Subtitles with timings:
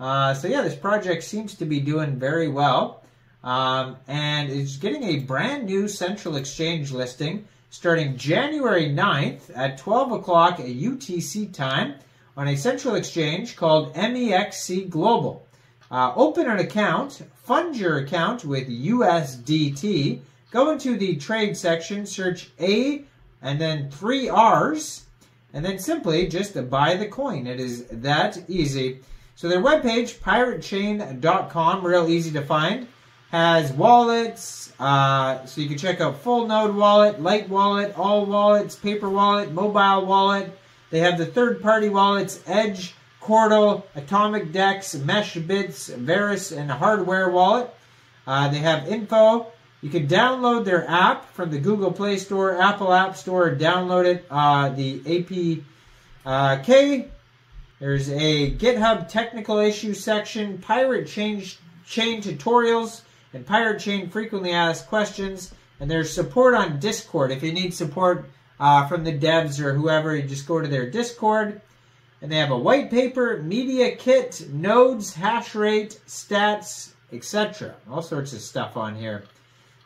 [0.00, 3.02] Uh, so yeah, this project seems to be doing very well.
[3.42, 10.12] Um, and it's getting a brand new central exchange listing starting January 9th at 12
[10.12, 11.96] o'clock UTC time
[12.36, 15.44] on a central exchange called MEXC Global.
[15.90, 20.20] Uh, open an account, fund your account with USDT,
[20.52, 23.02] go into the trade section, search A
[23.42, 25.06] and then three R's,
[25.52, 27.48] and then simply just buy the coin.
[27.48, 29.00] It is that easy.
[29.34, 32.86] So their webpage, piratechain.com, real easy to find
[33.34, 38.76] has wallets, uh, so you can check out full node wallet, light wallet, all wallets,
[38.76, 40.56] paper wallet, mobile wallet.
[40.90, 47.74] They have the third party wallets, Edge, Qortal, Atomic Dex, Meshbits, Verus, and Hardware wallet.
[48.24, 49.48] Uh, they have info.
[49.80, 54.24] You can download their app from the Google Play Store, Apple App Store, download it.
[54.30, 55.00] Uh, the
[56.24, 57.08] APK.
[57.80, 63.00] There's a GitHub technical issue section, pirate change chain tutorials
[63.34, 67.32] and Pirate Chain frequently asked questions, and there's support on Discord.
[67.32, 68.30] If you need support
[68.60, 71.60] uh, from the devs or whoever, you just go to their Discord.
[72.22, 77.74] And they have a white paper, media kit, nodes, hash rate, stats, etc.
[77.90, 79.24] All sorts of stuff on here.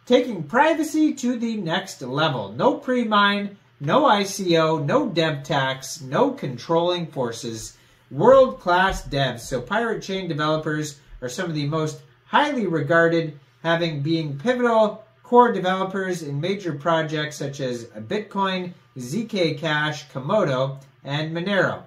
[0.04, 2.52] Taking privacy to the next level.
[2.52, 7.76] No pre-mine, no ICO, no dev tax, no controlling forces.
[8.10, 9.40] World-class devs.
[9.40, 15.52] So Pirate Chain developers are some of the most highly regarded, having being pivotal core
[15.52, 21.82] developers in major projects such as Bitcoin, Zcash, Komodo, and Monero.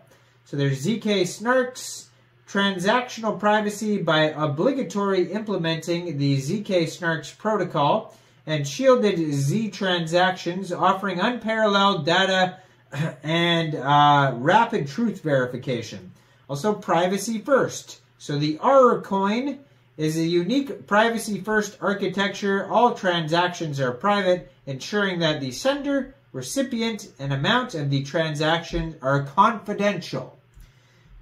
[0.45, 2.07] So there's ZK Snarks,
[2.47, 8.15] transactional privacy by obligatory implementing the ZK Snarks protocol,
[8.45, 12.57] and shielded Z transactions offering unparalleled data
[13.23, 16.11] and uh, rapid truth verification.
[16.49, 18.01] Also, privacy first.
[18.17, 19.59] So the R coin
[20.01, 22.65] is a unique privacy-first architecture.
[22.71, 29.25] All transactions are private, ensuring that the sender, recipient, and amount of the transaction are
[29.25, 30.39] confidential.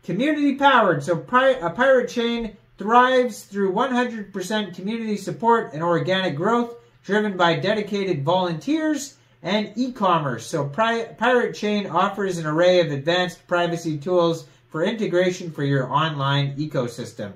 [0.03, 7.35] Community powered, so a pirate chain thrives through 100% community support and organic growth, driven
[7.35, 10.45] by dedicated volunteers and e-commerce.
[10.47, 16.55] So Pirate Chain offers an array of advanced privacy tools for integration for your online
[16.55, 17.33] ecosystem.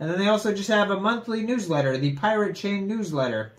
[0.00, 3.52] And then they also just have a monthly newsletter, the Pirate Chain newsletter.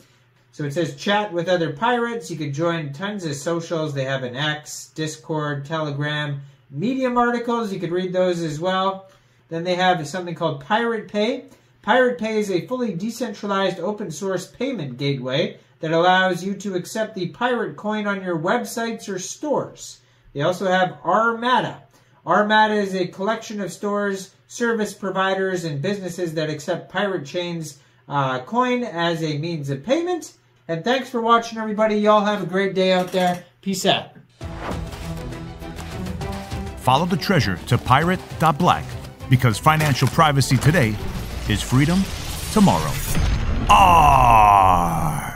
[0.52, 2.32] So it says chat with other pirates.
[2.32, 3.94] You could join tons of socials.
[3.94, 6.42] They have an X, Discord, Telegram,
[6.72, 7.74] Medium articles.
[7.74, 9.10] You could read those as well.
[9.50, 11.46] Then they have something called Pirate Pay.
[11.82, 17.16] Pirate Pay is a fully decentralized open source payment gateway that allows you to accept
[17.16, 20.00] the pirate coin on your websites or stores.
[20.34, 21.84] They also have Armada.
[22.26, 27.78] Armada is a collection of stores service providers and businesses that accept Pirate Chain's
[28.10, 30.34] uh, coin as a means of payment.
[30.68, 31.96] And thanks for watching, everybody.
[31.96, 33.46] Y'all have a great day out there.
[33.62, 34.10] Peace out.
[36.78, 38.86] Follow the treasure to pirate.black
[39.30, 40.96] because financial privacy today
[41.48, 42.02] is freedom
[42.52, 42.92] tomorrow.
[43.70, 45.29] Ah!